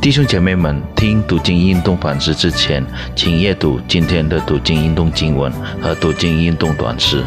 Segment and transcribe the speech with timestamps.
[0.00, 2.84] 弟兄姐妹们，听读经运动反思之前，
[3.16, 7.24] 请阅读今天的读经运动经文和读经运动短诗。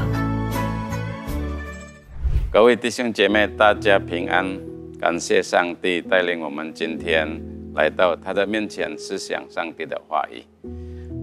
[2.50, 4.58] 各位弟兄姐妹，大家平安！
[5.00, 7.28] 感谢上帝带领我们今天
[7.74, 10.44] 来到他的面前，思想上帝的话语。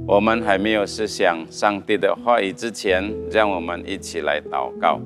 [0.06, 5.00] 我们还没有思想上帝的话语之前，让我们一起来祷告。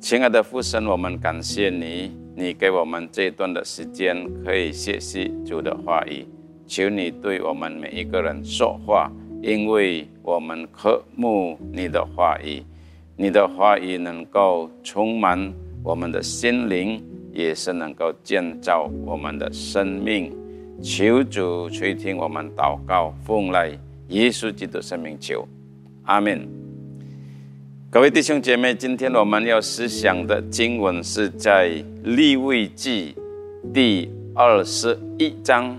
[0.00, 2.12] 亲爱的父神，我们感谢你。
[2.38, 6.24] 你给我们这一段的时间，可以学习主的话语。
[6.68, 9.10] 求你对我们每一个人说话，
[9.42, 12.62] 因为我们渴慕你的话语。
[13.16, 20.32] 你的话语能够充满我们的心灵，也是能够建造我们的生命。
[20.80, 23.76] 求主垂听我们祷告，奉来
[24.10, 25.44] 耶稣基督圣名求，
[26.04, 26.48] 阿门。
[27.90, 31.70] 各位弟兄姐妹，今天我们要思想的经文是在
[32.04, 33.14] 利未记
[33.72, 35.74] 第二十一章。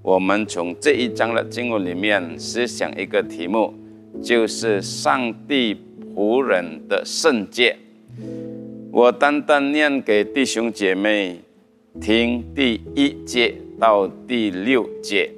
[0.00, 3.74] 我们从这一章的经文里面思想一个题目，
[4.22, 5.76] 就是上帝
[6.14, 7.76] 仆人的圣洁。
[8.92, 11.40] 我单单念给弟兄姐妹
[12.00, 15.28] 听第一节到第六节，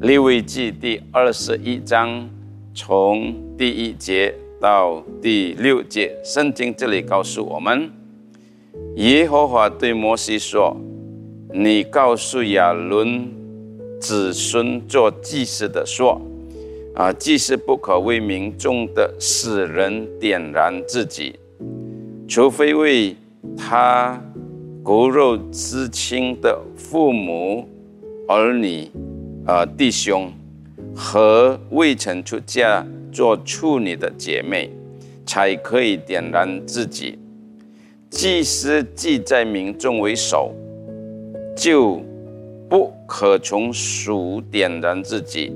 [0.00, 2.26] 利未记第二十一章
[2.72, 4.34] 从第一节。
[4.64, 7.90] 到第六节，圣经这里告诉我们，
[8.96, 10.74] 耶和华对摩西说
[11.52, 13.30] ：“你告诉亚伦
[14.00, 16.18] 子孙做祭司的说，
[16.94, 21.38] 啊，祭司不可为民众的死人点燃自己，
[22.26, 23.14] 除非为
[23.58, 24.18] 他
[24.82, 27.68] 骨肉之亲的父母、
[28.26, 28.90] 儿女、
[29.44, 30.32] 啊弟兄
[30.96, 32.82] 和未曾出嫁。”
[33.14, 34.68] 做处女的姐妹，
[35.24, 37.16] 才可以点燃自己。
[38.10, 40.52] 祭司既在民众为首，
[41.56, 42.02] 就
[42.68, 45.52] 不可从属点燃自己，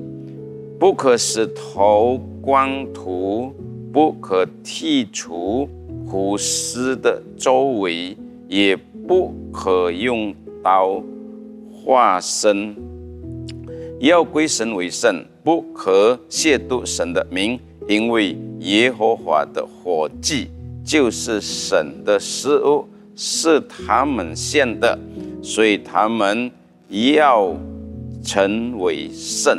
[0.79, 3.53] 不可使头光秃，
[3.93, 5.69] 不可剔除
[6.07, 8.17] 胡丝的周围，
[8.47, 11.03] 也不可用刀
[11.73, 12.77] 划身，
[14.01, 15.25] 要归神为圣。
[15.45, 20.49] 不可亵渎神的名，因为耶和华的火祭
[20.85, 22.87] 就是神的食物，
[23.17, 24.99] 是他们献的，
[25.41, 26.51] 所以他们
[26.91, 27.57] 要
[28.23, 29.57] 成为圣。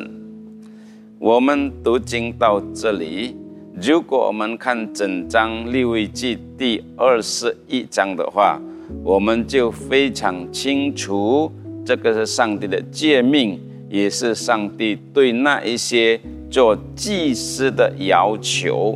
[1.17, 3.35] 我们读经到这里，
[3.81, 8.61] 如果我们看整章利未记第二十一章的话，
[9.03, 11.51] 我们就非常清楚，
[11.83, 13.59] 这个是上帝的诫命。
[13.89, 16.19] 也是上帝对那一些
[16.49, 18.95] 做祭司的要求，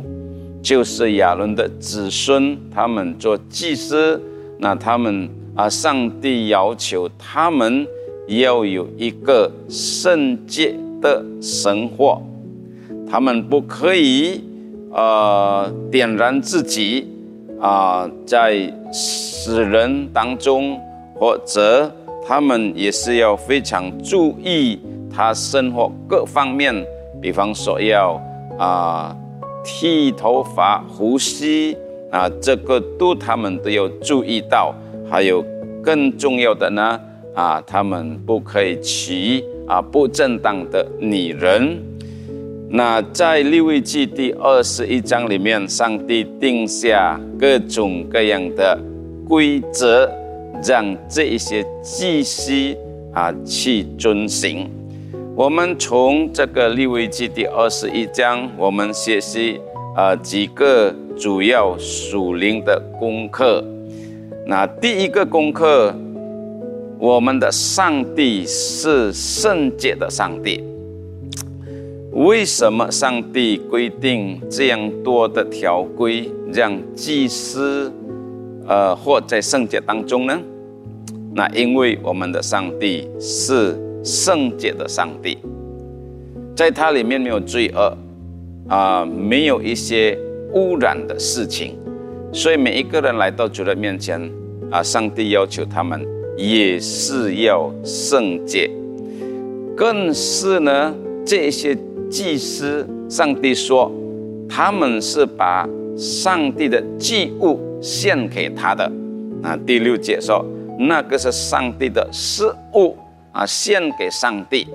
[0.62, 4.20] 就是亚伦的子孙，他们做祭司，
[4.58, 7.86] 那他们啊，上帝要求他们
[8.28, 12.22] 要有一个圣洁的生活，
[13.10, 14.44] 他们不可以
[14.92, 17.08] 呃点燃自己
[17.60, 20.80] 啊，在死人当中
[21.16, 21.92] 或者。
[22.26, 24.80] 他们也是要非常注意
[25.14, 26.74] 他生活各方面，
[27.20, 28.20] 比方说要
[28.58, 29.14] 啊
[29.62, 31.76] 剃头发、呼吸
[32.10, 34.74] 啊，这个都他们都要注意到。
[35.10, 35.44] 还有
[35.82, 36.98] 更重要的呢
[37.34, 41.78] 啊，他们不可以娶啊不正当的女人。
[42.70, 48.76] 那在利未记第二十一章里面，上帝定下各种各样的
[49.28, 50.10] 规则。
[50.62, 52.52] 让这一些祭司
[53.12, 54.70] 啊去遵行。
[55.36, 59.60] 我们从这个利未记第二十一章，我们学习
[59.96, 63.64] 啊几个主要属灵的功课。
[64.46, 65.94] 那第一个功课，
[66.98, 70.62] 我们的上帝是圣洁的上帝。
[72.12, 77.92] 为什么上帝规定这样多的条规，让祭司？
[78.66, 80.40] 呃，或在圣洁当中呢？
[81.34, 85.36] 那因为我们的上帝是圣洁的上帝，
[86.54, 87.96] 在它里面没有罪恶
[88.68, 90.16] 啊，没有一些
[90.52, 91.76] 污染的事情，
[92.32, 94.30] 所以每一个人来到主的面前
[94.70, 96.06] 啊，上帝要求他们
[96.36, 98.70] 也是要圣洁，
[99.76, 100.94] 更是呢，
[101.26, 101.76] 这些
[102.08, 103.90] 祭司，上帝说
[104.48, 107.60] 他们是把上帝的祭物。
[107.84, 108.90] 献给他的，
[109.42, 110.42] 那第六节说，
[110.78, 112.96] 那个是上帝的事物
[113.30, 114.66] 啊，献给上帝，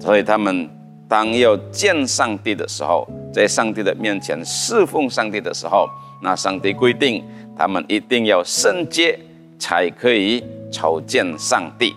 [0.00, 0.68] 所以他们
[1.06, 5.88] 当要见上帝的时候，在上帝的面前侍奉上帝的时候，
[6.20, 7.22] 那上帝规定
[7.56, 9.16] 他们一定要圣洁，
[9.56, 11.94] 才可以朝见上帝。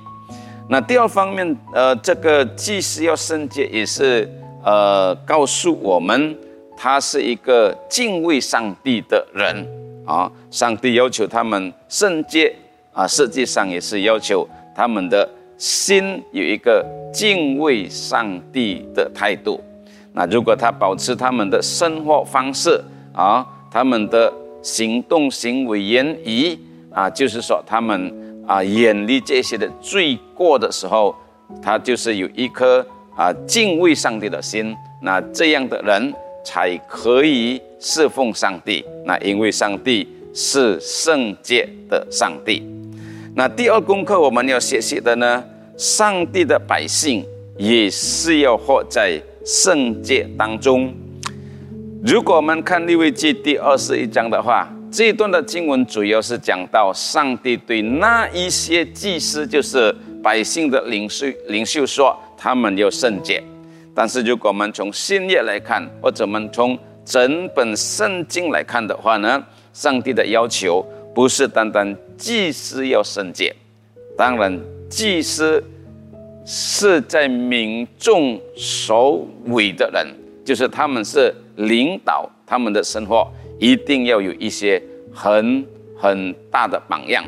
[0.69, 4.29] 那第二方面，呃，这个祭司要圣洁，也是
[4.63, 6.37] 呃告诉我们，
[6.77, 9.65] 他是一个敬畏上帝的人
[10.05, 10.31] 啊。
[10.51, 12.53] 上帝要求他们圣洁
[12.93, 19.61] 啊，实际上也是要求他们的心有一个敬畏上帝的态度。
[20.13, 22.81] 那如果他保持他们的生活方式
[23.13, 24.31] 啊，他们的
[24.61, 26.57] 行动、行为、言语
[26.91, 31.13] 啊，就是说他们啊远离这些的罪过的时候，
[31.61, 32.85] 他就是有一颗
[33.15, 34.73] 啊敬畏上帝的心。
[35.01, 36.13] 那这样的人
[36.45, 38.85] 才可以侍奉上帝。
[39.03, 42.63] 那因为上帝是圣洁的上帝。
[43.35, 45.43] 那第二功课我们要学习的呢，
[45.75, 47.25] 上帝的百姓
[47.57, 49.21] 也是要活在。
[49.47, 50.91] 圣洁当中，
[52.03, 63.39] 如果我们看利未记第二十一章的话，这一段的经文主要是讲到上帝对那一些祭司，就是百姓的领袖领袖说，他们要圣洁。
[63.95, 69.43] 但是如果我们从新约来看，或者我们从整本圣经来看的话呢，
[69.73, 73.55] 上帝的要求不是单单祭司要圣洁，
[74.15, 74.59] 当然
[74.89, 75.63] 祭司。
[76.47, 80.05] 是在民众首尾的人，
[80.45, 83.27] 就是他们是领导他们的生活，
[83.57, 84.79] 一定要有一些
[85.11, 85.65] 很
[85.97, 87.25] 很大的榜样。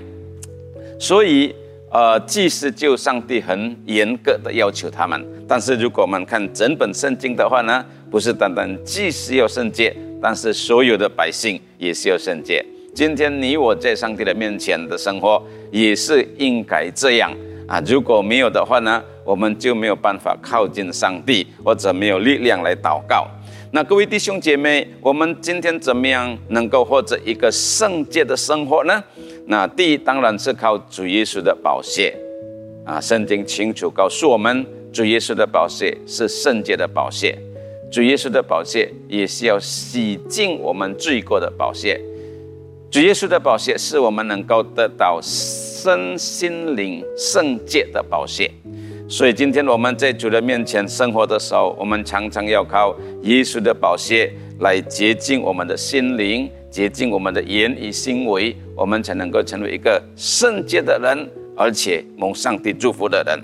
[0.99, 1.55] 所以，
[1.89, 5.25] 呃，祭司就上帝很严格的要求他们。
[5.47, 12.63] 但是，如果我们看整本圣经的话呢，不是单单祭司要圣洁，但是所有的百姓也是要圣洁。
[12.93, 15.41] 今天你我在上帝的面前的生活，
[15.71, 17.31] 也是应该这样。
[17.67, 23.27] 啊，如果没有的话呢，我们就没有办法靠近上帝，或者没有力量来祷告。
[23.71, 29.03] 那各位弟兄姐妹，我们今天怎么样能够获得一个圣洁的生活呢？
[29.49, 32.13] 那第一当然是靠主耶稣的宝血
[32.85, 37.37] 啊，圣经清楚告诉我们，主耶稣的宝血是圣洁的宝血，
[37.89, 41.97] 主耶稣的宝血也是要洗净我们罪过的宝血。
[42.91, 48.51] 主耶稣的宝血是我们能够得到身心灵圣洁的宝血，
[49.07, 63.39] 所以今天我们在主的面前生活的时候，我们常常要靠耶稣的宝血来洁净我们的心灵，洁净我们的言语行为，我们才能够成为一个圣洁的人，而且蒙上帝祝福的人。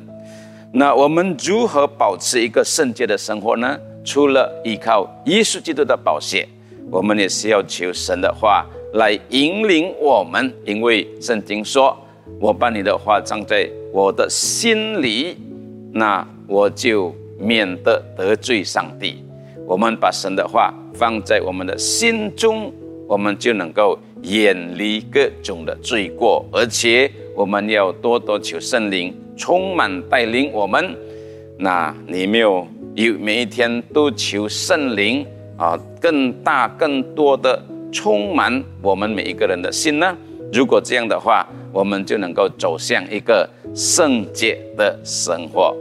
[0.72, 3.78] 那我们如何保持一个圣洁的生活呢？
[4.04, 6.48] 除了依靠耶稣基督的宝血，
[6.92, 8.66] 我们也是要求神的话。
[8.94, 11.98] 来引领我们，因为圣经说
[12.40, 15.36] ：“我把你的话藏在我的心里，
[15.92, 19.23] 那我就免得得罪上帝。”
[19.68, 22.72] 我们把神的话放在我们的心中，
[23.08, 30.96] 我们就能够远离各种的罪过，而且我们要多多求圣灵充满带领我们。
[31.58, 35.26] 那你没有有每一天都求圣灵
[35.58, 37.62] 啊，更大更多的。
[37.96, 40.18] 充满我们每一个人的心呢？
[40.52, 45.78] 如果这样的话，我们就能够走向一个圣洁的生活。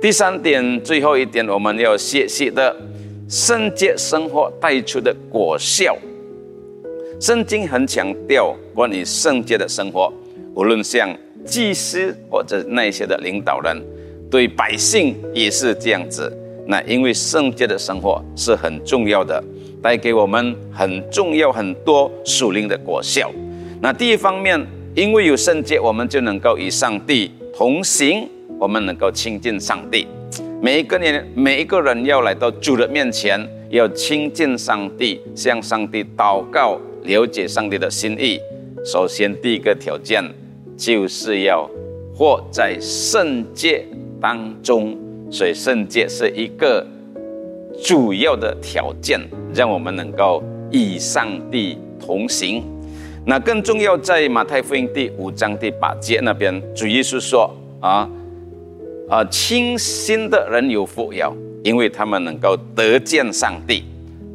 [0.00, 2.72] 第三点，最后一点，我们要学习的
[3.28, 5.96] 圣洁生活带出的果效。
[7.20, 10.12] 圣经很强调关于圣洁的生活，
[10.54, 11.08] 无论像
[11.44, 13.76] 祭司或者那些的领导人，
[14.30, 16.32] 对百姓也是这样子。
[16.66, 19.42] 那因为圣洁的生活是很重要的。
[19.82, 23.30] 带给我们很重要很多属灵的果效。
[23.80, 24.60] 那第一方面，
[24.96, 28.28] 因为有圣洁，我们就能够与上帝同行，
[28.58, 30.08] 我们能够亲近上帝。
[30.66, 38.40] 每一个人，每一个人要来到主的面前，要亲近上帝，向上帝祷告，了解上帝的心意。
[38.84, 40.24] 首先，第一个条件
[40.76, 41.70] 就是要
[42.12, 43.86] 活在圣洁
[44.20, 44.98] 当中，
[45.30, 46.84] 所以圣洁是一个。
[47.84, 49.20] 主要的条件，
[49.54, 50.42] 让我们能够
[50.72, 52.64] 与上帝同行。
[53.24, 58.10] 那更重要，在马太福音第五章第八节那边，主耶稣说：“啊
[59.08, 61.32] 啊，清心的人有福了，
[61.62, 63.84] 因为他们能够得见上帝。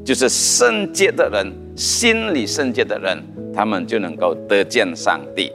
[0.03, 3.21] 就是圣洁的人，心里圣洁的人，
[3.53, 5.51] 他们就能够得见上帝。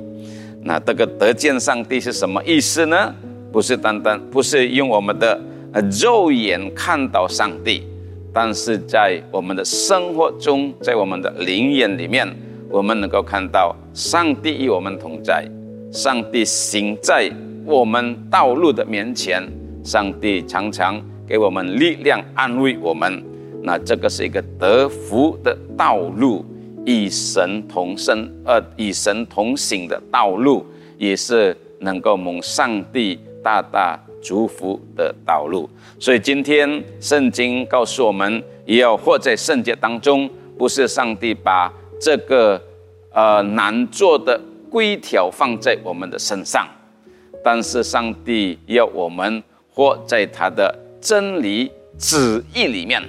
[0.63, 3.15] 那这个得见上帝是什么意思呢？
[3.51, 5.41] 不是单单不是用我们的
[5.73, 7.83] 呃。”肉眼看到上帝，
[8.33, 12.29] 但是在我们的生活中，在我们的灵眼里面，
[12.69, 15.49] 我们能够看到上帝与我们同在，
[15.91, 17.31] 上帝行在
[17.67, 19.43] 我们道路的面前，
[19.85, 23.23] 上帝常常给我们力量安慰我们。
[23.63, 26.45] 那这个是一个得福的道路，
[26.87, 30.65] 与神同生，呃，与神同行的道路，
[30.97, 33.19] 也是能够蒙上帝。
[33.43, 35.71] 大大祝福的道路。
[36.01, 42.61] 所以今天圣经告诉我们，也要活在圣洁当中，不是上帝把这个
[43.13, 46.67] 呃难做的规条放在我们的身上，
[47.47, 49.41] 但是上帝要我们
[49.73, 53.00] 活在他的真理旨意里面，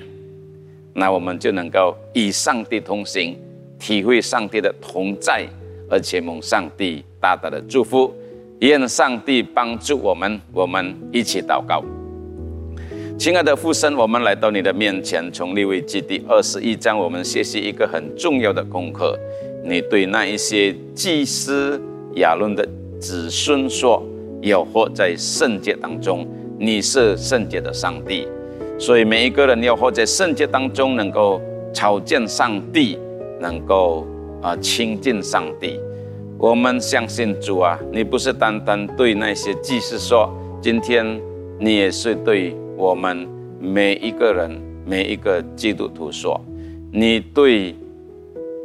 [0.94, 3.36] 那我们就能够与上帝同行，
[3.79, 5.44] 体会上帝的同在，
[5.89, 8.13] 而且蒙上帝大大的祝福。
[8.60, 11.84] 愿上帝帮助我们，我们一起祷告。
[13.17, 19.17] 亲爱的父神，我们来到你的面前，从利未记第二十一章，我们学习一个很重要的功课。
[19.63, 21.82] 你对那一些祭司
[22.17, 22.63] 亚伦的
[23.00, 24.03] 子孙说
[24.41, 26.27] ：“要活在圣洁当中，
[26.58, 28.27] 你是圣洁的上帝。”
[28.79, 31.41] 所以每一个人要活在圣洁当中，能够
[31.74, 32.98] 朝见上帝，
[33.39, 34.06] 能够
[34.41, 35.79] 啊亲近上帝。
[36.38, 41.20] 我们相信主啊，你不是单单对那些祭司说，今天
[41.60, 43.27] 你也是对我们
[43.60, 46.39] 每一个人、每一个基督徒说，
[46.91, 47.74] 你对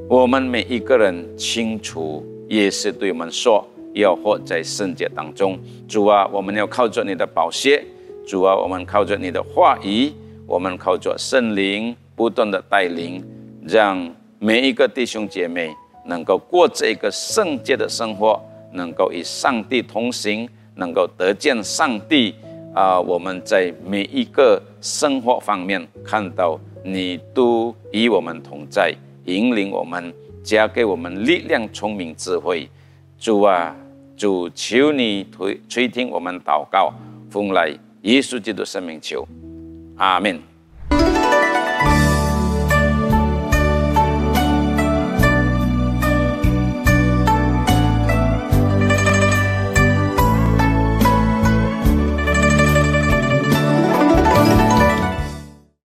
[0.08, 5.58] 我们每一个人清楚，也是对我们说，要活在圣洁当中。
[5.88, 7.82] 主啊，我们要靠着你的宝血；
[8.26, 10.12] 主啊，我们靠着你的话语；
[10.46, 13.22] 我们靠着圣灵不断的带领，
[13.66, 15.74] 让每一个弟兄姐妹。
[16.04, 18.36] 能够过这个圣洁的生活，
[18.72, 22.34] 能够与上帝同行，能够得见上帝
[22.74, 22.98] 啊！
[23.00, 28.92] 我们在每一个生活方面看到你都与我们同在，
[29.26, 32.68] 引领我们，加给我们力量、聪明、智慧。
[33.22, 33.72] 主啊，
[34.16, 36.92] 主求你垂垂听我们祷告，
[37.30, 37.68] 奉来
[38.00, 39.24] 耶稣基督生命求，
[39.96, 40.40] 阿门。